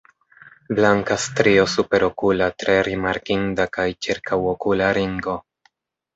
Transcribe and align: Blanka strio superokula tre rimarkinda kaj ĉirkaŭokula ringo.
Blanka 0.77 1.17
strio 1.25 1.65
superokula 1.73 2.47
tre 2.63 2.79
rimarkinda 2.89 3.69
kaj 3.79 3.87
ĉirkaŭokula 4.07 4.91
ringo. 5.01 5.39